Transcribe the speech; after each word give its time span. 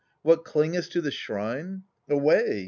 What, 0.23 0.43
clingest 0.43 0.89
to 0.93 1.01
the 1.01 1.11
shrine? 1.11 1.83
Away 2.09 2.57